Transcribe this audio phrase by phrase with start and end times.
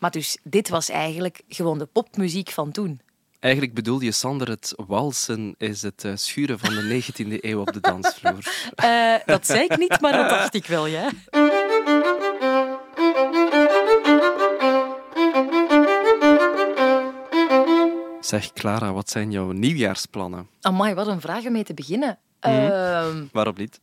[0.00, 3.00] Maar dus, dit was eigenlijk gewoon de popmuziek van toen.
[3.40, 7.72] Eigenlijk bedoelde je, Sander, het walsen is het eh, schuren van de 19e eeuw op
[7.72, 8.70] de dansvloer.
[8.84, 11.10] Uh, dat zei ik niet, maar dat dacht ik wel, ja.
[18.20, 20.48] Zeg Clara, wat zijn jouw nieuwjaarsplannen?
[20.60, 22.18] Amai, wat een vraag om mee te beginnen.
[22.40, 22.52] Mhm.
[22.52, 23.80] Ehm, Waarom niet?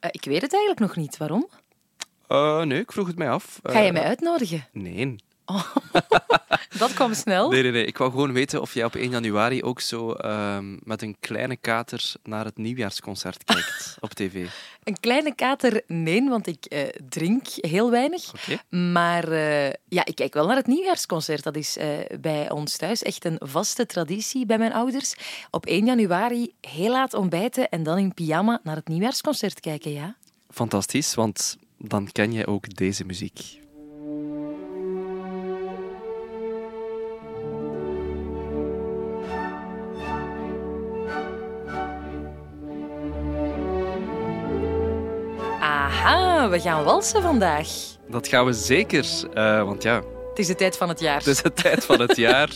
[0.00, 1.16] eh, ik weet het eigenlijk nog niet.
[1.16, 1.48] Waarom?
[2.32, 3.60] Eh, nee, ik vroeg het mij af.
[3.62, 4.66] Ga je Eh, mij uitnodigen?
[4.72, 5.16] Nee.
[6.78, 7.50] Dat kwam snel.
[7.50, 7.84] Nee, nee, nee.
[7.84, 11.56] Ik wou gewoon weten of jij op 1 januari ook zo ehm, met een kleine
[11.56, 14.46] kater naar het nieuwjaarsconcert kijkt op tv.
[14.84, 18.32] Een kleine kater, nee, want ik eh, drink heel weinig.
[18.68, 19.32] Maar
[19.88, 21.42] ja, ik kijk wel naar het nieuwjaarsconcert.
[21.42, 21.76] Dat is
[22.20, 25.14] bij ons thuis echt een vaste traditie bij mijn ouders.
[25.50, 30.16] Op 1 januari heel laat ontbijten en dan in pyjama naar het nieuwjaarsconcert kijken, ja.
[30.50, 33.60] Fantastisch, want dan ken je ook deze muziek.
[45.60, 47.68] Aha, we gaan walsen vandaag.
[48.08, 51.16] Dat gaan we zeker, eh, want ja, Het is de tijd van het jaar.
[51.18, 52.50] het is de tijd van het jaar.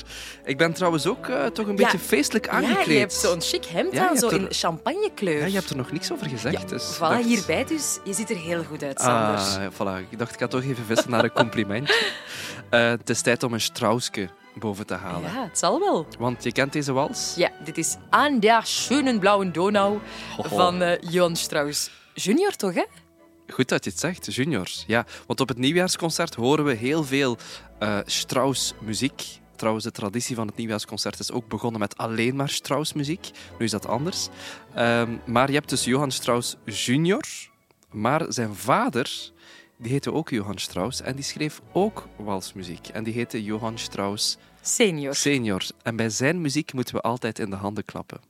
[0.45, 1.83] Ik ben trouwens ook eh, toch een Ja.
[1.83, 2.87] beetje feestelijk aangekleed.
[2.87, 5.39] Ja, je hebt zo'n chic hemd Ja, aan, zo in champagnekleur.
[5.39, 6.69] Ja, je hebt er nog niks over gezegd.
[6.69, 7.99] dus voilà, dacht- hierbij dus.
[8.05, 9.35] Je ziet er heel goed uit, Sander.
[9.35, 10.11] Ah, voilà.
[10.11, 11.95] Ik dacht, ik ga toch even vissen naar een complimentje.
[12.71, 15.33] Eh, het is tijd om een Strausske boven te halen.
[15.33, 16.07] Ja, het zal wel.
[16.19, 17.33] Want je kent deze wals?
[17.37, 19.99] Ja, dit is Aan der schönen blauen Donau
[20.37, 20.57] Hoho.
[20.57, 21.91] van eh, Johan Strauss.
[22.15, 22.85] Junior toch, hè?
[23.49, 24.85] Goed dat je het zegt, juniors.
[24.87, 27.37] Ja, want op het nieuwjaarsconcert horen we heel veel
[27.79, 29.41] eh Strauss muziek.
[29.57, 33.31] Trouwens, de traditie van het nieuwjaarsconcert is ook begonnen met alleen maar Strauss muziek.
[33.59, 34.29] Nu is dat anders.
[34.75, 37.25] Ehm, maar je hebt dus Johann Strauss junior.
[37.91, 39.31] Maar zijn vader,
[39.79, 41.01] die heette ook Johann Strauss.
[41.01, 42.89] En die schreef ook walsmuziek.
[42.89, 45.15] En die heette Johann Strauss Senior.
[45.15, 45.63] senior.
[45.83, 48.21] En bij zijn muziek moeten we altijd in de handen klappen.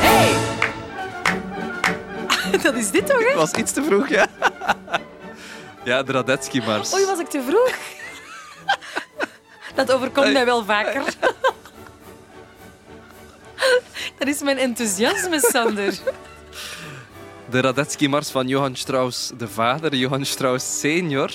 [0.00, 0.32] Hey!
[2.62, 3.24] Dat is dit toch, hè?
[3.24, 4.26] Dat was iets te vroeg, ja.
[5.88, 6.94] Ja, de Radetzky-mars.
[6.94, 7.74] Oei, was ik te vroeg?
[9.74, 11.04] Dat overkomt mij wel vaker.
[14.18, 15.98] Dat is mijn enthousiasme, Sander.
[17.50, 21.30] De Radetzky-mars van Johann Strauss, de vader, Johann Strauss senior,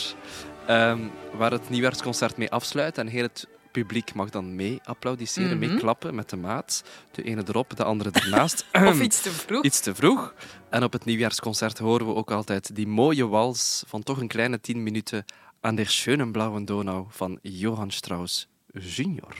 [0.66, 1.00] ehm,
[1.32, 2.98] waar het nieuwjaarsconcert mee afsluit.
[2.98, 6.84] En heel het publiek mag dan mee applaudisseren, mee klappen met de maat.
[7.12, 8.66] De ene erop, de andere ernaast.
[8.90, 9.64] Of iets te vroeg.
[9.64, 10.34] Iets te vroeg.
[10.70, 14.60] En op het nieuwjaarsconcert horen we ook altijd die mooie wals van toch een kleine
[14.60, 15.26] tien minuten
[15.62, 19.36] aan der schönen blauen Donau van Johann Strauss junior.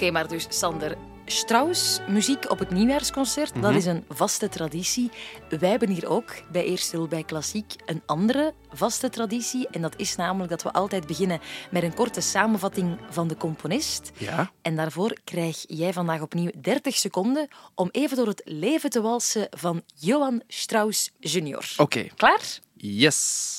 [0.00, 0.96] Oké, maar dus Sander,
[1.26, 3.62] Strauss muziek op het nieuwjaarsconcert, Mhm.
[3.62, 5.10] dat is een vaste traditie.
[5.58, 9.68] Wij hebben hier ook bij Eerstel bij Klassiek een andere vaste traditie.
[9.68, 11.40] En dat is namelijk dat we altijd beginnen
[11.70, 14.10] met een korte samenvatting van de componist.
[14.18, 14.50] Ja?
[14.62, 19.46] En daarvoor krijg jij vandaag opnieuw 30 seconden om even door het leven te walsen
[19.50, 21.64] van Johann Strauss junior.
[21.76, 22.06] Oké.
[22.16, 22.58] Klaar?
[22.76, 23.58] Yes.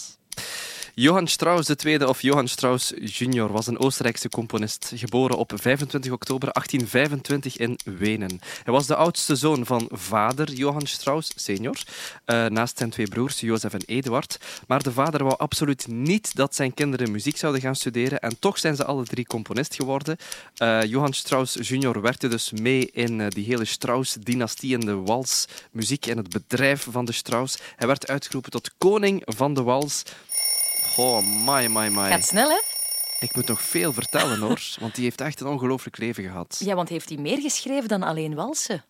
[1.01, 6.49] Johann Strauss II, of Johann Strauss junior, was een Oostenrijkse componist, geboren op 25 oktober
[6.51, 8.39] 1825 in Wenen.
[8.63, 11.77] Hij was de oudste zoon van vader Johann Strauss senior,
[12.25, 14.39] eh, naast zijn twee broers Jozef en Eduard.
[14.67, 18.59] Maar de vader wou absoluut niet dat zijn kinderen muziek zouden gaan studeren en toch
[18.59, 20.17] zijn ze alle drie componist geworden.
[20.55, 26.05] Eh, Johann Strauss junior werkte dus mee in eh, die hele Strauss-dynastie en de walsmuziek
[26.05, 27.57] en het bedrijf van de Strauss.
[27.75, 30.03] Hij werd uitgeroepen tot koning van de wals.
[30.97, 32.09] Oh, my, my, my.
[32.09, 32.59] Gaat snel, hè?
[33.19, 34.61] Ik moet nog veel vertellen, hoor.
[34.79, 36.61] Want die heeft echt een ongelooflijk leven gehad.
[36.63, 38.83] Ja, want heeft hij meer geschreven dan alleen walsen?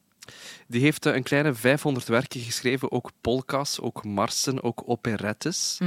[0.68, 2.92] Die heeft eh, een kleine 500 werken geschreven.
[2.92, 5.78] Ook polka's, ook marsen, ook operettes.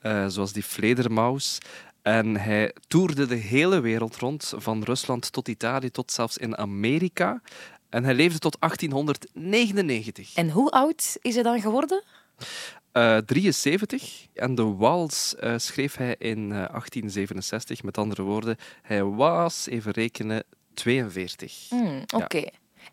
[0.00, 1.58] eh, zoals die Fledermaus.
[2.02, 7.42] En hij toerde de hele wereld rond, van Rusland tot Italië, tot zelfs in Amerika.
[7.88, 10.34] En hij leefde tot 1899.
[10.34, 12.02] En hoe oud is hij dan geworden?
[12.92, 14.26] Eh, 73.
[14.34, 17.82] En de wals eh, schreef hij in eh, 1867.
[17.82, 20.44] Met andere woorden, hij was, even rekenen,
[20.74, 21.66] 42.
[21.68, 22.44] Hmm, Oké.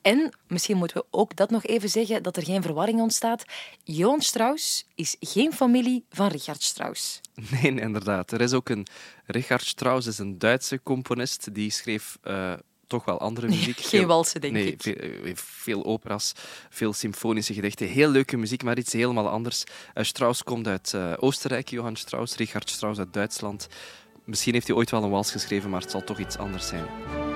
[0.01, 3.43] En misschien moeten we ook dat nog even zeggen, dat er geen verwarring ontstaat.
[3.83, 7.21] Johann Strauss is geen familie van Richard Strauss.
[7.51, 8.31] Nee, inderdaad.
[8.31, 8.87] Er is ook een
[9.25, 12.53] Richard Strauss, is een Duitse componist, die schreef eh,
[12.89, 13.79] toch wel andere muziek.
[13.79, 14.81] Geen walsen, denk nee, ik.
[14.81, 16.33] Veel, eh, veel opera's,
[16.69, 17.87] veel symfonische gedichten.
[17.87, 19.63] Heel leuke muziek, maar iets helemaal anders.
[19.95, 22.35] Uh, Strauss komt uit uh, Oostenrijk, Johann Strauss.
[22.35, 23.67] Richard Strauss uit Duitsland.
[24.25, 27.28] Misschien heeft hij ooit wel een wals geschreven, maar het zal toch iets anders zijn.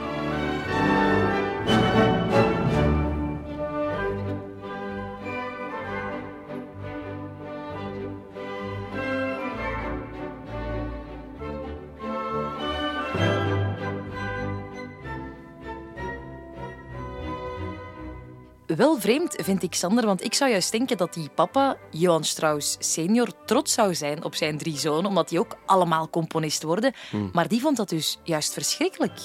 [18.76, 22.76] Wel vreemd vind ik Sander, want ik zou juist denken dat die papa, Johann Strauss
[22.80, 26.94] senior, trots zou zijn op zijn drie zonen, omdat die ook allemaal componist worden.
[27.10, 27.30] Hmm.
[27.34, 29.20] Maar die vond dat dus juist verschrikkelijk.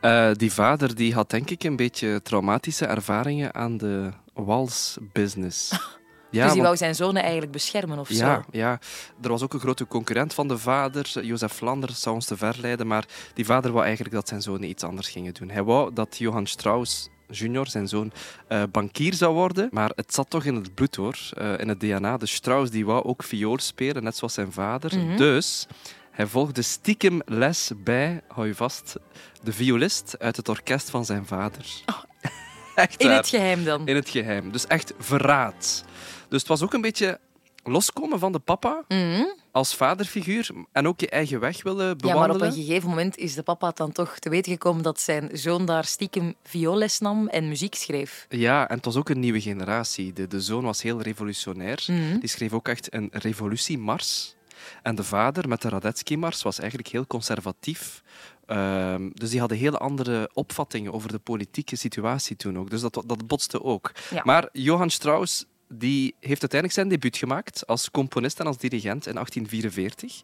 [0.00, 5.72] Uh, die vader die had denk ik een beetje traumatische ervaringen aan de walsbusiness.
[6.30, 8.42] Ja, dus die wou zijn zonen eigenlijk beschermen of ja, zo?
[8.50, 8.78] Ja,
[9.22, 12.86] er was ook een grote concurrent van de vader, Jozef Flanders, zou ons te verleiden,
[12.86, 13.04] maar
[13.34, 15.50] die vader wou eigenlijk dat zijn zonen iets anders gingen doen.
[15.50, 18.12] Hij wou dat Johann Strauss junior, zijn zoon,
[18.48, 19.68] uh, bankier zou worden.
[19.72, 22.16] Maar het zat toch in het bloed hoor, uh, in het DNA.
[22.16, 24.94] De Strauss die wou ook viool spelen, net zoals zijn vader.
[24.94, 25.16] Mm -hmm.
[25.16, 25.66] Dus
[26.10, 28.96] hij volgde stiekem les bij, hou je vast,
[29.42, 31.64] de violist uit het orkest van zijn vader.
[31.86, 32.02] Oh.
[32.74, 33.86] echt in het geheim dan?
[33.86, 34.52] In het geheim.
[34.52, 35.84] Dus echt verraad.
[36.28, 37.18] Dus het was ook een beetje
[37.64, 39.34] loskomen van de papa mm.
[39.56, 42.32] Als vaderfiguur en ook je eigen weg willen bewandelen.
[42.32, 45.00] Ja, maar op een gegeven moment is de papa dan toch te weten gekomen dat
[45.00, 48.26] zijn zoon daar stiekem vioolles nam en muziek schreef.
[48.28, 50.12] Ja, en het was ook een nieuwe generatie.
[50.12, 51.84] De, de zoon was heel revolutionair.
[51.86, 52.20] Mm.
[52.20, 54.34] Die schreef ook echt een revolutiemars.
[54.82, 58.02] En de vader met de Radetzky-mars was eigenlijk heel conservatief.
[58.46, 62.70] Um, dus die hadden hele andere opvattingen over de politieke situatie toen ook.
[62.70, 63.92] Dus dat, dat botste ook.
[64.10, 64.22] Ja.
[64.24, 69.12] Maar Johann Strauss die heeft uiteindelijk zijn debuut gemaakt als componist en als dirigent in
[69.12, 70.22] 1844.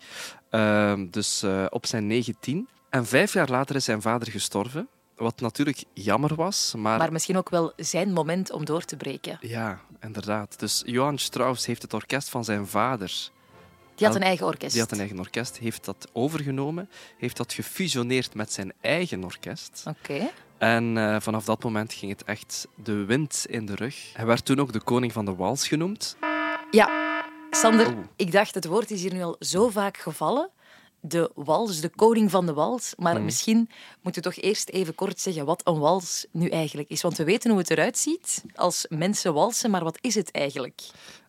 [0.51, 2.69] Uh, dus uh, op zijn 19.
[2.91, 4.89] En vijf jaar later is zijn vader gestorven.
[5.17, 6.99] Wat natuurlijk jammer was, maar...
[6.99, 9.39] Maar misschien ook wel zijn moment om door te breken.
[9.41, 10.59] Ja, inderdaad.
[10.59, 13.31] Dus Johann Strauss heeft het orkest van zijn vader...
[13.95, 14.73] Die had een eigen orkest.
[14.73, 19.83] Die had een eigen orkest, heeft dat overgenomen, heeft dat gefusioneerd met zijn eigen orkest.
[19.87, 20.13] Oké.
[20.13, 20.31] Okay.
[20.63, 23.97] En uh, vanaf dat moment ging het echt de wind in de rug.
[24.13, 26.17] Hij werd toen ook de koning van de wals genoemd.
[26.71, 26.91] Ja,
[27.51, 27.99] Sander, oh.
[28.17, 30.51] ik dacht het woord is hier nu al zo vaak gevallen.
[31.01, 32.93] De wals, de koning van de wals.
[32.97, 33.25] Maar Hmm.
[33.25, 33.69] misschien
[34.03, 37.03] moeten we toch eerst even kort zeggen wat een wals nu eigenlijk is.
[37.03, 40.81] Want we weten hoe het eruit ziet als mensen walsen, maar wat is het eigenlijk?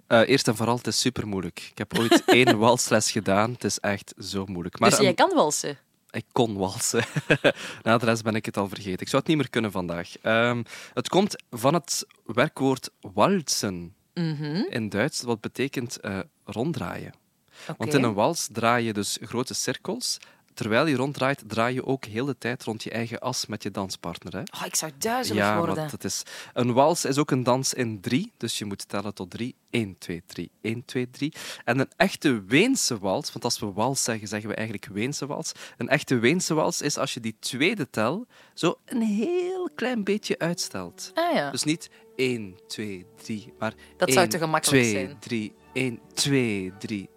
[0.08, 1.68] Uh, eerst en vooral, het is super moeilijk.
[1.72, 3.52] Ik heb ooit één walsles gedaan.
[3.52, 4.80] Het is echt zo moeilijk.
[4.80, 5.78] Maar dus jij kan walsen?
[6.14, 7.04] Ik kon walsen.
[7.84, 9.00] Na de rest ben ik het al vergeten.
[9.00, 10.24] Ik zou het niet meer kunnen vandaag.
[10.24, 10.64] Um,
[10.94, 14.66] het komt van het werkwoord walsen mm -hmm.
[14.70, 17.14] in Duits, wat betekent uh, ronddraaien.
[17.62, 17.76] Okay.
[17.78, 20.18] Want in een wals draai je dus grote cirkels.
[20.54, 23.72] Terwijl je ronddraait, draai je ook heel de tijd rond je eigen as met je
[23.72, 24.34] danspartner.
[24.34, 24.40] Hè?
[24.40, 25.76] Oh, ik zou duizelig ja, worden.
[25.76, 26.24] Want het is,
[26.54, 29.56] een wals is ook een dans in drie, dus je moet tellen tot drie.
[29.70, 31.34] 1, 2, 3, 1, 2, 3.
[31.66, 35.52] En een echte Weense wals, want als we wals zeggen, zeggen we eigenlijk Weense wals.
[35.78, 40.40] Een echte Weense wals is als je die tweede tel zo een heel klein beetje
[40.40, 41.12] uitstelt.
[41.14, 41.52] Ah, ja.
[41.52, 45.20] Dus niet 1, 2, 3, maar Dat 1, zou te gemakkelijk 2, zijn.
[45.20, 47.10] 3, 1, 2, 3.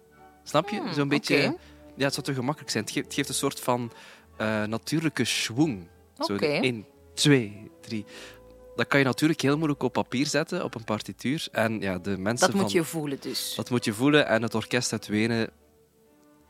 [0.43, 0.79] Snap je?
[0.79, 1.47] Hmm, Zo'n beetje...
[1.47, 1.57] oké.
[1.97, 2.83] Ja, het zou te gemakkelijk zijn.
[2.83, 3.91] Het geeft, het geeft een soort van
[4.41, 5.87] uh, natuurlijke schwung.
[6.17, 6.45] Oké.
[6.45, 8.05] 1, 2, 3.
[8.75, 11.47] Dat kan je natuurlijk heel moeilijk op papier zetten, op een partituur.
[11.51, 13.53] En ja, de mensen Dat moet je voelen dus.
[13.55, 14.27] Dat moet je voelen.
[14.27, 15.49] En het orkest uit Wenen,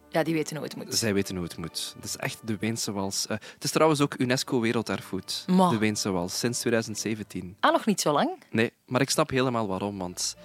[0.10, 0.96] Ja, die weten hoe het moet.
[0.96, 1.94] zij weten hoe het moet.
[1.96, 3.26] Het is echt de Weense wals.
[3.32, 5.44] Uh, het is trouwens ook UNESCO Werelderfgoed.
[5.48, 7.56] De Weense wals, sinds 2017.
[7.60, 8.30] Ah, nog niet zo lang?
[8.52, 10.36] Nee, maar ik snap helemaal waarom, want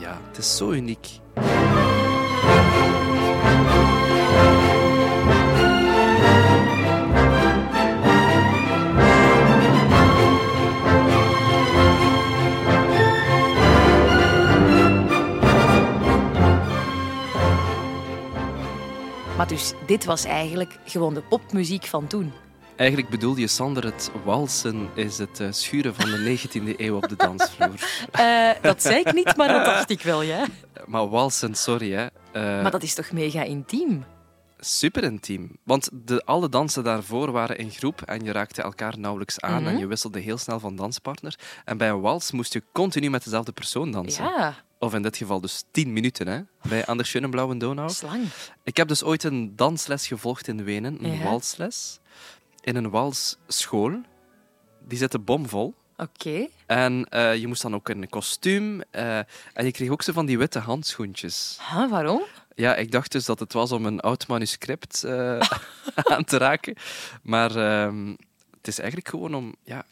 [0.00, 1.06] ja, het is zo uniek.
[19.36, 22.32] Maar dus, dit was eigenlijk gewoon de popmuziek van toen.
[22.76, 27.08] Eigenlijk bedoelde je, Sander, het walsen is het uh, schuren van de 19e eeuw op
[27.08, 28.06] de dansvloer.
[28.20, 30.44] Uh, dat zei ik niet, maar dat dacht ik wel, ja.
[30.86, 32.02] Maar walsen, sorry hè.
[32.02, 34.04] Uh, Maar dat is toch mega intiem?
[34.58, 35.56] super intiem.
[35.64, 39.72] Want de, alle dansen daarvoor waren in groep en je raakte elkaar nauwelijks aan Mhm.
[39.72, 41.38] en je wisselde heel snel van danspartner.
[41.64, 44.24] En bij een wals moest je continu met dezelfde persoon dansen.
[44.24, 47.90] Ja, Of in dit geval dus tien minuten, hè, bij An der Schönen Blauwen Donau.
[47.90, 48.24] slang.
[48.62, 51.22] Ik heb dus ooit een dansles gevolgd in Wenen, een Ja.
[51.24, 51.98] walsles.
[52.60, 54.00] In een walsschool.
[54.88, 55.74] Die zette bomvol.
[55.96, 56.46] Oké.
[56.66, 58.82] En eh, je moest dan ook in een kostuum.
[58.90, 59.18] eh,
[59.52, 61.58] en je kreeg ook zo van die witte handschoentjes.
[61.70, 62.22] Huh, waarom?
[62.54, 65.38] Ja, ik dacht dus dat het was om een oud manuscript eh,
[66.12, 66.74] aan te raken.
[67.22, 68.08] Maar ehm,
[68.56, 69.54] het is eigenlijk gewoon om...
[69.62, 69.84] Ja,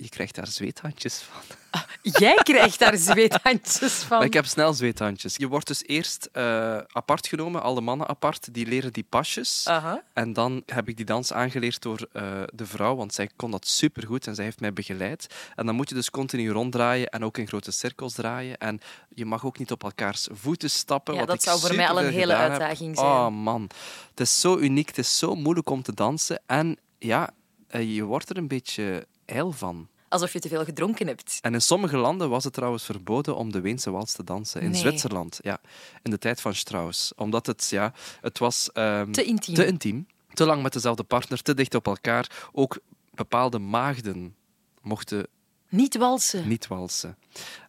[0.00, 1.56] je krijgt daar zweethandjes van.
[2.02, 4.18] Jij krijgt daar zweethandjes van.
[4.18, 5.36] Maar ik heb snel zweethandjes.
[5.36, 9.66] Je wordt dus eerst eh, apart genomen, alle mannen apart, die leren die pasjes.
[9.66, 10.02] Aha.
[10.12, 13.66] En dan heb ik die dans aangeleerd door eh, de vrouw, want zij kon dat
[13.66, 15.34] supergoed en zij heeft mij begeleid.
[15.54, 18.58] En dan moet je dus continu ronddraaien en ook in grote cirkels draaien.
[18.58, 21.14] En je mag ook niet op elkaars voeten stappen.
[21.14, 22.50] Ja, wat dat zou voor mij al een hele heb.
[22.50, 23.08] uitdaging zijn.
[23.08, 23.70] Oh man,
[24.10, 26.40] het is zo uniek, het is zo moeilijk om te dansen.
[26.46, 27.30] En ja,
[27.68, 29.88] eh, je wordt er een beetje ijl van.
[30.08, 31.38] Alsof je te veel gedronken hebt.
[31.40, 34.60] En in sommige landen was het trouwens verboden om de Weense wals te dansen.
[34.60, 34.80] In Nee.
[34.80, 35.58] Zwitserland, ja.
[36.02, 37.12] In de tijd van Strauss.
[37.16, 38.70] Omdat het, ja, het was...
[38.72, 39.54] ehm, Te intiem.
[39.54, 40.06] Te intiem.
[40.34, 42.48] Te lang met dezelfde partner, te dicht op elkaar.
[42.52, 42.78] Ook
[43.14, 44.34] bepaalde maagden
[44.82, 45.26] mochten
[45.68, 46.48] Niet walsen.
[46.48, 47.16] niet walsen.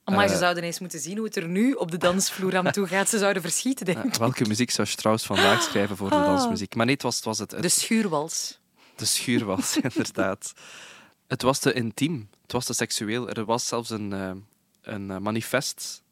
[0.05, 2.71] Maar ze Eh, zouden eens moeten zien hoe het er nu op de dansvloer aan
[2.71, 3.09] toe gaat.
[3.09, 4.13] Ze zouden verschieten, denk ik.
[4.13, 6.25] welke muziek zou Strauss vandaag schrijven voor de Ah.
[6.25, 6.75] dansmuziek?
[6.75, 8.59] Maar nee, het was, het, was het, het- De schuurwals.
[8.95, 10.53] de schuurwals, inderdaad.
[11.29, 12.29] Het was te intiem.
[12.41, 13.29] Het was te seksueel.
[13.29, 14.31] Er was zelfs een, eh,
[14.81, 16.03] een eh, manifest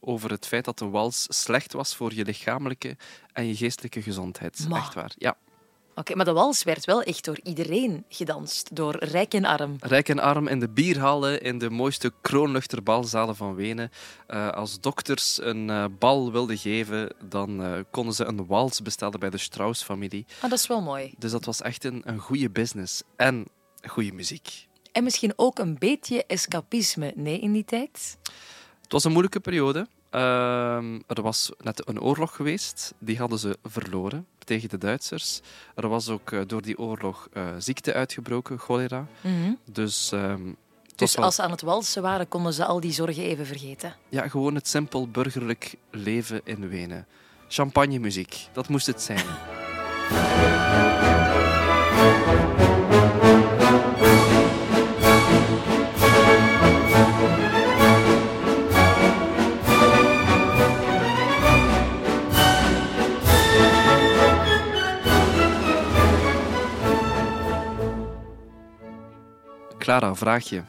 [0.00, 2.96] over het feit dat een wals slecht was voor je lichamelijke
[3.32, 4.66] en je geestelijke gezondheid.
[4.72, 5.12] Echt waar.
[5.16, 5.36] Ja.
[5.94, 8.76] Oké, maar de wals werd wel echt door iedereen gedanst.
[8.76, 9.76] Door rijk en arm.
[9.80, 13.90] Rijk en arm in de bierhallen, in de mooiste kroonluchterbalzalen van Wenen.
[14.26, 19.38] Eh, als dokters een bal wilden geven, dan konden ze een wals bestellen bij de
[19.38, 20.26] Strauss-familie.
[20.40, 21.14] Ah, dat is wel mooi.
[21.18, 23.02] Dus dat was echt een, een goede business.
[23.16, 23.46] En
[23.86, 24.66] goede muziek.
[24.92, 28.16] En misschien ook een beetje escapisme, nee, in die tijd?
[28.82, 29.86] Het was een moeilijke periode.
[30.10, 32.94] Ehm, er was net een oorlog geweest.
[32.98, 35.40] Die hadden ze verloren tegen de Duitsers.
[35.74, 39.06] Er was ook eh, door die oorlog eh, ziekte uitgebroken, cholera.
[39.20, 39.52] Mhm.
[39.64, 40.42] Dus, ehm,
[40.96, 43.94] Dus wel- als ze aan het walsen waren, konden ze al die zorgen even vergeten.
[44.08, 47.06] ja, gewoon het simpel burgerlijk leven in Wenen.
[47.48, 49.24] Champagnemuziek, dat moest het zijn.
[69.84, 70.62] Clara, vraag je.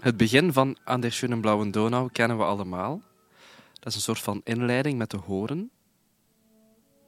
[0.00, 3.00] Het begin van An der schönen blauen Donau kennen we allemaal.
[3.72, 5.70] Dat is een soort van inleiding met de horen.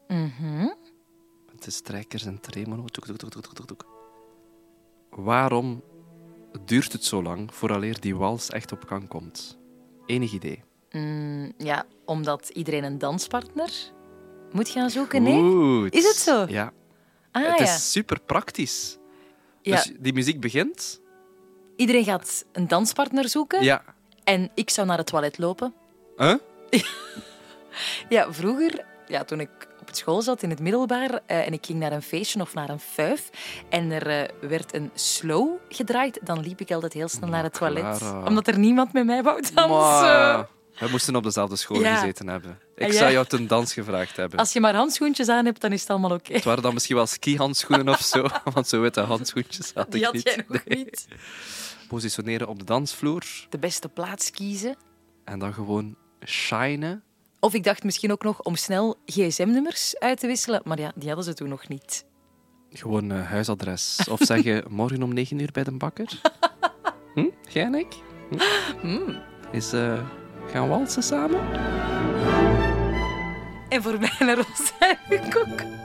[0.08, 0.68] Mhm.
[1.52, 2.84] Met de strijkers en tremolo.
[2.84, 3.86] Toek, toek, toek, toek, toek.
[5.10, 5.82] Waarom
[6.64, 9.58] duurt het zo lang vooraleer die wals echt op gang komt?
[10.06, 10.62] Enig idee.
[10.90, 13.92] Mm, ja, omdat iedereen een danspartner
[14.52, 15.40] moet gaan zoeken, nee?
[15.40, 15.94] Goed.
[15.94, 16.44] Is het zo?
[16.48, 16.72] Ja.
[17.30, 17.64] Ah het ja.
[17.64, 18.98] is super praktisch.
[19.70, 19.76] Ja.
[19.76, 21.00] Dus die muziek begint.
[21.76, 23.82] Iedereen gaat een danspartner zoeken Ja.
[24.24, 25.74] en ik zou naar het toilet lopen.
[26.16, 26.34] Huh?
[28.08, 31.78] Ja, vroeger, ja, toen ik op school zat in het middelbaar eh, en ik ging
[31.78, 33.30] naar een feestje of naar een fuif
[33.68, 37.52] en er eh, werd een slow gedraaid, dan liep ik altijd heel snel naar het
[37.54, 37.98] toilet.
[37.98, 38.26] Clara.
[38.26, 39.68] Omdat er niemand met mij wou dansen.
[39.68, 41.94] Maar, we moesten op dezelfde school Ja.
[41.96, 42.58] gezeten hebben.
[42.74, 44.38] Ik En zou jou ten dans gevraagd hebben.
[44.38, 46.32] Als je maar handschoentjes aan hebt, dan is het allemaal oké.
[46.32, 50.04] Het waren dan misschien wel skihandschoenen of zo, want zo witte handschoentjes had Die ik
[50.06, 50.22] had niet.
[50.22, 50.78] jij nog Nee.
[50.78, 51.06] niet.
[51.88, 54.76] Positioneren op de dansvloer De beste plaats kiezen.
[55.24, 57.02] en dan gewoon shinen.
[57.40, 61.06] Of ik dacht misschien ook nog om snel gsm-nummers uit te wisselen, maar ja, die
[61.06, 62.04] hadden ze toen nog niet.
[62.70, 64.00] Gewoon eh, huisadres.
[64.10, 66.08] Of zeggen morgen om negen uur bij de bakker.
[67.14, 67.26] Hm?
[67.48, 67.94] Jij en ik?
[68.80, 69.22] Hmm.
[69.52, 70.00] Is, eh,
[70.52, 71.40] gaan walsen samen?
[73.68, 75.84] En voor mij een rozijnenkoek.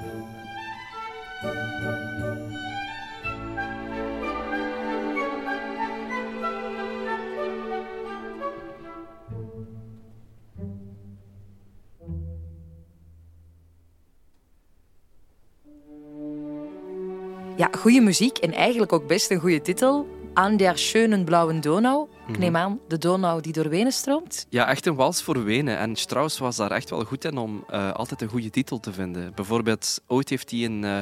[17.56, 20.08] Ja, goede muziek en eigenlijk ook best een goede titel.
[20.34, 22.08] An der schönen blauen Donau.
[22.32, 24.46] Ik neem aan, de Donau die door Wenen stroomt.
[24.50, 25.78] Ja, echt een wals voor Wenen.
[25.78, 28.94] En Strauss was daar echt wel goed in om eh, altijd een goede titel te
[28.94, 29.32] vinden.
[29.36, 31.00] Bijvoorbeeld, ooit heeft hij een, eh,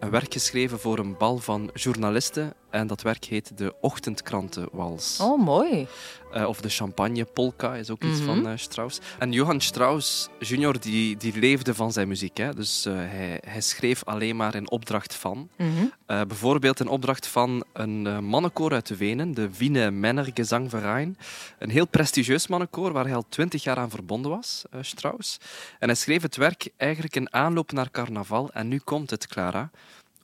[0.00, 2.52] een werk geschreven voor een bal van journalisten.
[2.70, 5.18] En dat werk heet de Ochtendkrantenwals.
[5.20, 5.86] Oh, mooi.
[6.32, 8.26] Eh, of de Champagne Polka is ook iets Mhm.
[8.26, 8.98] van eh, Strauss.
[9.18, 12.36] En Johann Strauss junior die, die leefde van zijn muziek.
[12.36, 12.54] Hè.
[12.54, 15.48] Dus eh, hij, hij schreef alleen maar in opdracht van.
[15.56, 15.86] Mhm.
[16.06, 21.16] Bijvoorbeeld in opdracht van een mannenkoor uit de Wenen, de Wiener Männergesangverein.
[21.58, 25.38] Een heel prestigieus mannenkoor waar hij al twintig jaar aan verbonden was, Strauss.
[25.78, 28.50] En hij schreef het werk eigenlijk in aanloop naar carnaval.
[28.52, 29.70] En nu komt het, Clara.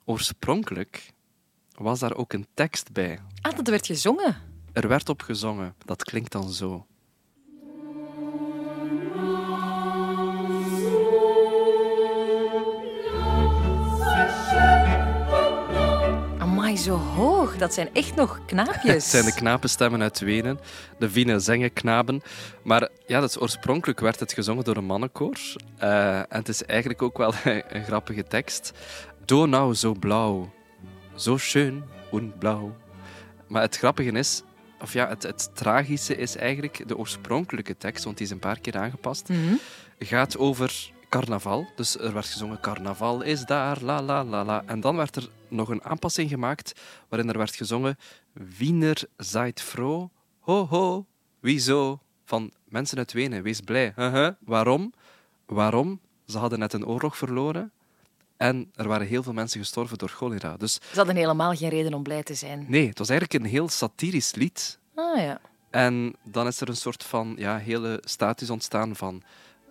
[0.05, 1.11] Oorspronkelijk
[1.77, 3.19] was daar ook een tekst bij.
[3.41, 4.35] Ah, dat werd gezongen.
[4.73, 5.75] Er werd op gezongen.
[5.85, 6.85] Dat klinkt dan zo.
[16.37, 17.57] Amai, zo hoog.
[17.57, 18.83] Dat zijn echt nog knaapjes.
[18.93, 20.59] Het zijn de knapenstemmen uit Wenen,
[20.99, 22.21] de Wiener zengenknaben.
[22.63, 25.37] Maar ja, dat is, oorspronkelijk werd het gezongen door een mannenkoor.
[25.83, 27.33] Uh, en het is eigenlijk ook wel
[27.69, 28.71] een grappige tekst.
[29.25, 30.49] Donau zo blauw,
[31.17, 32.75] zo schön und blauw.
[33.47, 34.43] Maar het grappige is,
[34.81, 38.59] of ja, het, het, tragische is eigenlijk de oorspronkelijke tekst, want die is een paar
[38.59, 39.53] keer aangepast, Mhm.
[39.99, 41.67] gaat over carnaval.
[41.75, 44.63] Dus er werd gezongen carnaval is daar, la la la la.
[44.65, 47.97] En dan werd er nog een aanpassing gemaakt waarin er werd gezongen
[48.57, 50.09] Wiener zijt froh,
[50.39, 51.05] ho ho,
[51.39, 51.99] wieso?
[52.25, 53.93] Van mensen uit Wenen, wees blij.
[53.95, 54.93] Huh, Waarom?
[55.45, 55.99] Waarom?
[56.25, 57.71] Ze hadden net een oorlog verloren
[58.37, 60.57] en er waren heel veel mensen gestorven door cholera.
[60.57, 62.65] Dus Ze hadden helemaal geen reden om blij te zijn.
[62.67, 64.79] nee, het was eigenlijk een heel satirisch lied.
[64.95, 65.39] Ah ja.
[65.69, 69.23] En dan is er een soort van ja, hele status ontstaan van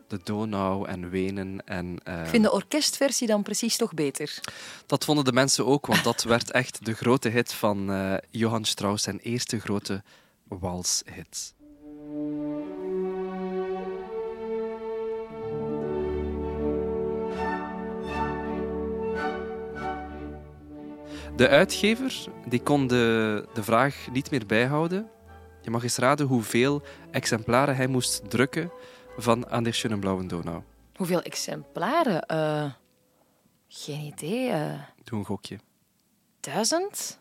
[0.09, 1.63] de Donau en Wenen.
[1.65, 4.41] En, eh, Ik vind de orkestversie dan precies toch beter.
[4.87, 8.65] Dat vonden de mensen ook, want dat werd echt de grote hit van eh, Johann
[8.65, 10.03] Strauss, zijn eerste grote
[10.49, 11.55] walshit.
[21.37, 25.09] De uitgever die kon de, de vraag niet meer bijhouden.
[25.63, 28.71] Je mag eens raden hoeveel exemplaren hij moest drukken
[29.17, 30.63] van An der schönen blauen Donau.
[30.97, 32.23] Hoeveel exemplaren?
[32.27, 32.73] Eh,
[33.69, 34.49] geen idee.
[34.51, 35.59] eh, Doe een gokje.
[36.41, 37.19] duizend?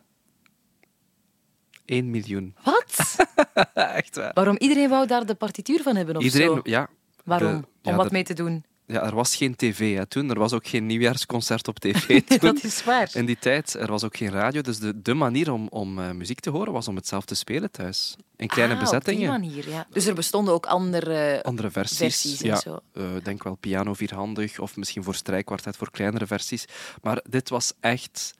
[1.85, 2.55] 1 miljoen.
[2.63, 3.15] Wat?
[3.73, 4.31] Echt waar.
[4.33, 6.59] Waarom iedereen wou daar de partituur van hebben of Iedereen, zo?
[6.63, 6.87] ja,
[7.23, 7.61] Waarom?
[7.61, 8.65] de- ja, Om wat mee te doen.
[8.87, 10.29] Ja, er was geen tv hè, toen.
[10.29, 12.37] Er was ook geen nieuwjaarsconcert op tv toen.
[12.39, 13.09] dat is waar.
[13.13, 14.61] In die tijd, er was ook geen radio.
[14.61, 17.35] Dus de, de manier om, om eh, muziek te horen was om het zelf te
[17.35, 18.15] spelen thuis.
[18.35, 19.35] In kleine Ah, bezettingen.
[19.35, 19.87] Op die manier, ja.
[19.89, 21.97] Dus er bestonden ook andere Andere versies.
[21.97, 22.79] versies en ja, zo.
[22.93, 26.65] eh, denk wel piano vierhandig of misschien voor strijkkwartet voor kleinere versies.
[27.01, 28.33] Maar dit was echt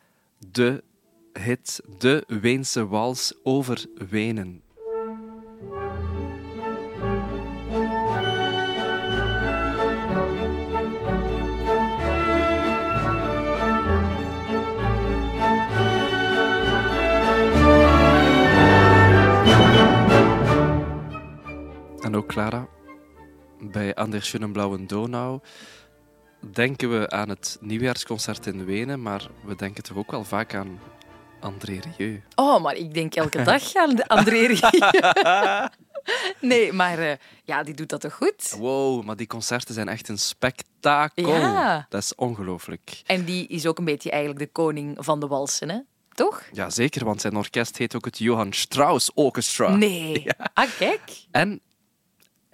[0.52, 0.84] de
[1.34, 4.62] hit, de Weense wals over Wenen.
[22.05, 22.68] En ook Clara,
[23.59, 25.39] bij An der schönen blauen Donau
[26.53, 30.79] denken we aan het nieuwjaarsconcert in Wenen, maar we denken toch ook wel vaak aan
[31.39, 32.24] André Rieu.
[32.35, 34.59] Oh, maar ik denk elke dag aan André Rieu.
[36.41, 38.55] Nee, maar eh, ja, die doet dat toch goed?
[38.57, 41.27] Wow, maar die concerten zijn echt een spektakel.
[41.27, 41.85] Ja.
[41.89, 43.01] Dat is ongelooflijk.
[43.05, 45.79] En die is ook een beetje eigenlijk de koning van de walsen, hè?
[46.13, 46.44] Toch?
[46.51, 49.75] Ja, zeker, want zijn orkest heet ook het Johann Strauss Orchestra.
[49.75, 50.25] Nee.
[50.53, 51.01] Ah, kijk.
[51.31, 51.61] En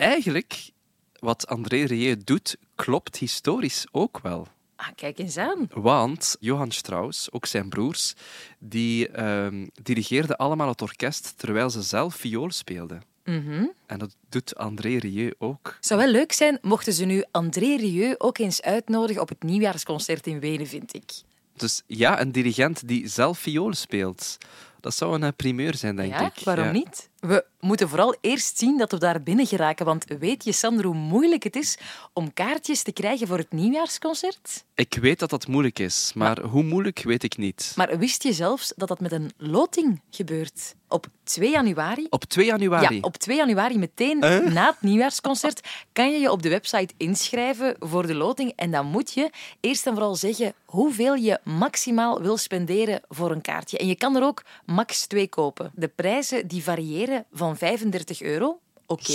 [0.01, 0.71] eigenlijk,
[1.19, 4.47] wat André Rieu doet, klopt historisch ook wel.
[4.75, 5.67] Ah, kijk eens aan.
[5.73, 8.13] Want Johann Strauss, ook zijn broers,
[8.59, 13.01] die ehm, dirigeerden allemaal het orkest terwijl ze zelf viool speelden.
[13.23, 13.65] Mhm.
[13.85, 15.73] En dat doet André Rieu ook.
[15.75, 19.43] Het zou wel leuk zijn mochten ze nu André Rieu ook eens uitnodigen op het
[19.43, 21.11] nieuwjaarsconcert in Wenen, vind ik.
[21.55, 24.37] Dus ja, een dirigent die zelf viool speelt.
[24.79, 26.43] Dat zou een eh, primeur zijn, denk ja, ik.
[26.43, 26.71] waarom Ja.
[26.71, 27.09] niet?
[27.21, 29.85] We moeten vooral eerst zien dat we daar binnen geraken.
[29.85, 31.77] Want weet je, Sander, hoe moeilijk het is
[32.13, 34.63] om kaartjes te krijgen voor het nieuwjaarsconcert?
[34.75, 37.73] Ik weet dat dat moeilijk is, maar hoe moeilijk weet ik niet.
[37.75, 40.75] Maar wist je zelfs dat dat met een loting gebeurt?
[40.87, 42.95] Op 2 januari Op 2 januari.
[42.95, 44.19] Ja, op 2 januari, meteen
[44.53, 48.53] na het nieuwjaarsconcert, kan je je op de website inschrijven voor de loting.
[48.55, 49.29] En dan moet je
[49.59, 53.77] eerst en vooral zeggen hoeveel je maximaal wil spenderen voor een kaartje.
[53.77, 55.71] En je kan er ook max twee kopen.
[55.75, 59.11] De prijzen die variëren van 35 euro, oké,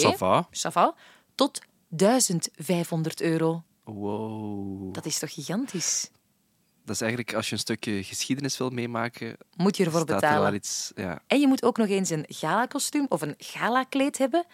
[1.35, 3.63] tot 1500 euro.
[3.85, 4.95] Wow.
[4.95, 6.11] Dat is toch gigantisch?
[6.85, 10.29] Dat is eigenlijk, als je een stukje geschiedenis wil meemaken, Moet je ervoor staat er
[10.29, 10.55] wel betalen.
[10.55, 10.93] iets...
[10.95, 11.21] Ja.
[11.27, 14.45] En je moet ook nog eens een gala-kostuum of een gala-kleed hebben.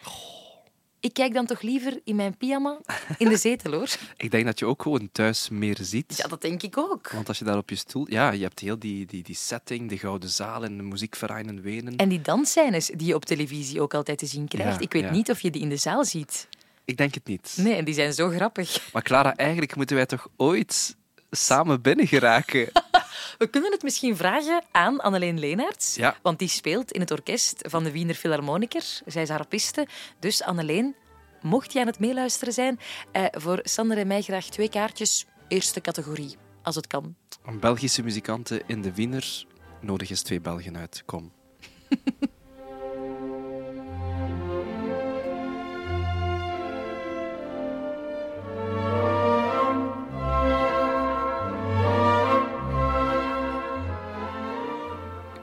[1.02, 2.80] Ik kijk dan toch liever in mijn pyjama
[3.18, 3.88] in de zetel, hoor.
[4.16, 6.14] Ik denk dat je ook gewoon thuis meer ziet.
[6.16, 7.10] Ja, dat denk ik ook.
[7.10, 8.06] Want als je daar op je stoel...
[8.08, 11.62] Ja, je hebt heel die, die, die setting, de Gouden Zaal en de muziekverein in
[11.62, 11.96] Wenen.
[11.96, 15.02] En die dansscènes die je op televisie ook altijd te zien krijgt, Ja, ik weet
[15.02, 15.10] ja.
[15.10, 16.48] niet of je die in de zaal ziet.
[16.84, 17.54] Ik denk het niet.
[17.56, 18.92] Nee, en die zijn zo grappig.
[18.92, 20.96] Maar Clara, eigenlijk moeten wij toch ooit
[21.30, 22.68] samen binnen geraken?
[23.38, 26.16] We kunnen het misschien vragen aan Anneleen Leenaerts, Ja.
[26.22, 29.00] want die speelt in het orkest van de Wiener Philharmoniker.
[29.06, 29.86] Zij is harpiste.
[30.18, 30.94] Dus Anneleen,
[31.40, 32.80] mocht je aan het meeluisteren zijn,
[33.12, 37.14] eh, voor Sander en mij graag twee kaartjes, eerste categorie, als het kan.
[37.44, 39.44] Een Belgische muzikanten in de Wiener.
[39.80, 41.02] Nodig eens twee Belgen uit.
[41.06, 41.32] Kom.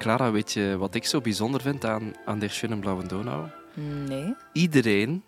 [0.09, 3.47] Clara, weet je wat ik zo bijzonder vind aan, aan Der Schönen Blauwe Donau?
[4.07, 4.35] Nee.
[4.53, 5.23] Iedereen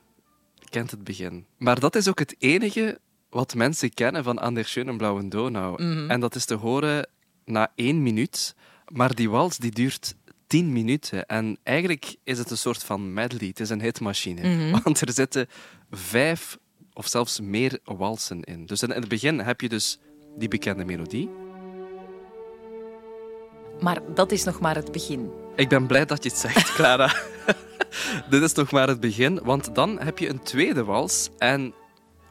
[0.69, 1.45] kent het begin.
[1.57, 5.83] Maar dat is ook het enige wat mensen kennen van An der Schönen Blauwe Donau.
[5.83, 6.09] Mhm.
[6.09, 7.07] En dat is te horen
[7.45, 8.55] na één minuut.
[8.87, 10.15] Maar die wals die duurt
[10.47, 11.25] tien minuten.
[11.25, 13.47] En eigenlijk is het een soort van medley.
[13.47, 14.55] Het is een hitmachine.
[14.55, 14.81] Mhm.
[14.83, 15.47] Want er zitten
[15.91, 16.57] vijf
[16.93, 18.65] of zelfs meer walsen in.
[18.65, 19.99] Dus in het begin heb je dus
[20.37, 21.29] die bekende melodie.
[23.81, 25.31] Maar dat is nog maar het begin.
[25.55, 27.11] Ik ben blij dat je het zegt, Clara.
[28.29, 31.29] Dit is nog maar het begin, want dan heb je een tweede wals.
[31.37, 31.73] En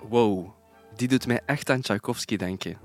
[0.09, 0.49] wow,
[0.97, 2.79] die doet mij echt aan Tchaikovsky denken.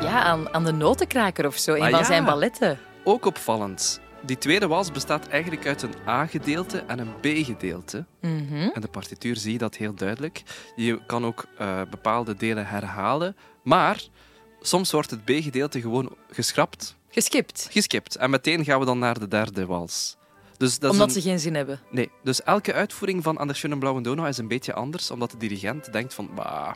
[0.00, 2.04] Ja, aan, aan de notenkraker of zo, een Ah, van ja.
[2.04, 2.78] zijn balletten.
[3.04, 4.00] Ook opvallend.
[4.26, 8.04] Die tweede wals bestaat eigenlijk uit een A-gedeelte en een B-gedeelte.
[8.20, 8.54] Mhm.
[8.54, 10.42] In de partituur zie je dat heel duidelijk.
[10.76, 14.02] Je kan ook eh, bepaalde delen herhalen, maar
[14.60, 18.16] soms wordt het B-gedeelte gewoon geschrapt, Geskipt, geskipt.
[18.16, 20.16] En meteen gaan we dan naar de derde wals.
[20.56, 21.80] Dus dat omdat een- ze geen zin hebben.
[21.90, 25.30] Nee, dus elke uitvoering van An der Schönen Blauwe Donau is een beetje anders, omdat
[25.30, 26.72] de dirigent denkt van, bah,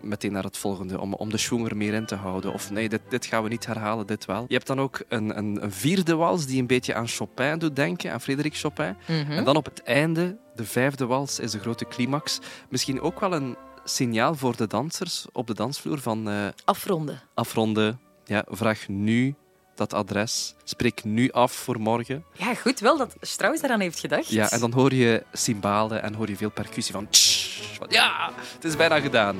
[0.00, 2.52] meteen naar het volgende, om, om de schwung er meer in te houden.
[2.52, 4.44] Of nee, dit, dit gaan we niet herhalen, dit wel.
[4.48, 7.76] Je hebt dan ook een, een, een vierde wals die een beetje aan Chopin doet
[7.76, 8.96] denken, aan Frédéric Chopin.
[9.06, 9.30] Mhm.
[9.30, 12.38] En dan op het einde, de vijfde wals, is de grote climax.
[12.68, 17.20] Misschien ook wel een signaal voor de dansers op de dansvloer van eh, Afronden.
[17.34, 18.00] afronden.
[18.24, 19.34] Ja, vraag nu
[19.78, 20.54] dat adres.
[20.64, 22.24] Spreek nu af voor morgen.
[22.32, 24.28] Ja, goed wel dat Strauss daaraan heeft gedacht.
[24.28, 27.08] Ja, en dan hoor je cymbalen en hoor je veel percussie van...
[27.10, 29.36] tsch, van ja, het is bijna gedaan.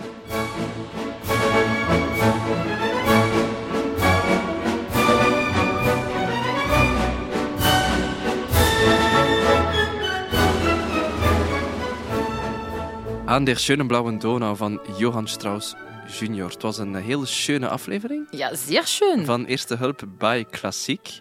[13.25, 15.75] Aan der schönen blauwen Donau van Johann Strauss
[16.09, 16.51] junior.
[16.51, 19.25] Het was een hele schöne aflevering Ja, zeer schön.
[19.25, 21.21] van Eerste Hulp bij Klassiek.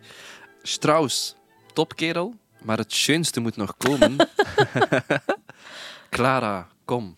[0.62, 1.36] Strauss,
[1.74, 4.16] topkerel, maar het schönste moet nog komen.
[6.10, 7.16] Clara, kom.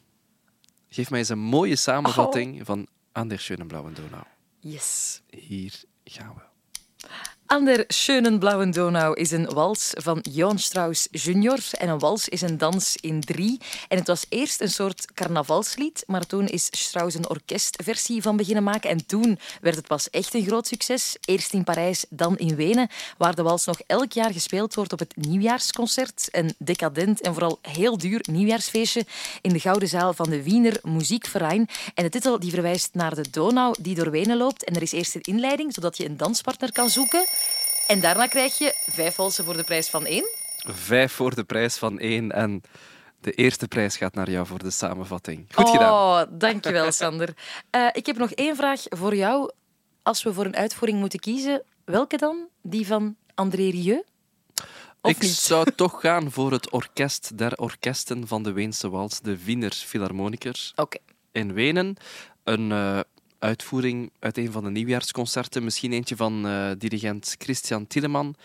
[0.89, 4.23] Geef mij eens een mooie samenvatting van Aan der schönen blauwen Donau.
[4.60, 5.21] Yes.
[5.29, 6.41] Hier gaan we.
[7.51, 11.59] An der schönen blauwen Donau is een wals van Johann Strauss junior.
[11.71, 13.59] En een wals is een dans in drie.
[13.88, 18.63] En het was eerst een soort carnavalslied, maar toen is Strauss een orkestversie van beginnen
[18.63, 18.89] maken.
[18.89, 21.15] En toen werd het pas echt een groot succes.
[21.25, 24.99] Eerst in Parijs, dan in Wenen, waar de wals nog elk jaar gespeeld wordt op
[24.99, 26.27] het nieuwjaarsconcert.
[26.31, 29.05] Een decadent en vooral heel duur nieuwjaarsfeestje
[29.41, 31.69] in de Gouden Zaal van de Wiener Muziekverein.
[31.93, 34.63] En de titel die verwijst naar de Donau die door Wenen loopt.
[34.63, 37.25] En er is eerst een inleiding, zodat je een danspartner kan zoeken.
[37.89, 40.30] En daarna krijg je vijf walsen voor de prijs van één.
[40.67, 42.32] Vijf voor de prijs van één.
[42.32, 42.62] En
[43.21, 45.45] de eerste prijs gaat naar jou voor de samenvatting.
[45.52, 45.91] Goed gedaan.
[45.91, 47.34] Oh, dankjewel, Sander.
[47.69, 49.52] Eh, ik heb nog één vraag voor jou.
[50.04, 52.47] Als we voor een uitvoering moeten kiezen, welke dan?
[52.62, 54.04] Die van André Rieu?
[55.02, 55.32] Of Ik niet?
[55.32, 60.73] zou toch gaan voor het orkest der orkesten van de Weense Wals, de Wiener Philharmonikers.
[60.75, 60.97] Oké.
[61.32, 61.95] in Wenen.
[62.43, 62.99] Een eh,
[63.39, 65.63] uitvoering uit een van de nieuwjaarsconcerten.
[65.63, 68.36] Misschien eentje van eh, dirigent Christian Tilleman.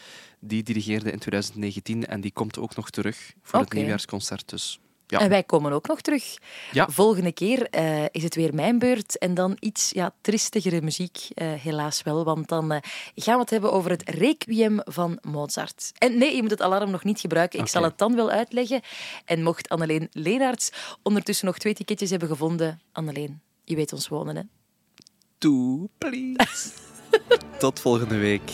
[0.40, 4.48] Die dirigeerde in 2019 en die komt ook nog terug voor het nieuwjaarsconcert.
[4.48, 6.36] Dus ja, En wij komen ook nog terug.
[6.72, 6.88] Ja.
[6.88, 9.18] Volgende keer eh, is het weer mijn beurt.
[9.18, 12.24] En dan iets ja, tristigere muziek, eh, helaas wel.
[12.24, 12.70] Want dan
[13.14, 15.92] gaan we het hebben over het Requiem van Mozart.
[15.98, 17.60] En nee, je moet het alarm nog niet gebruiken.
[17.60, 18.80] Ik zal het dan wel uitleggen.
[19.24, 20.70] En mocht Anneleen Leenaerts
[21.02, 22.80] ondertussen nog twee ticketjes hebben gevonden...
[22.92, 24.42] Anneleen, je weet ons wonen, hè?
[25.44, 26.72] Toe, please.
[27.58, 28.52] Tot volgende week.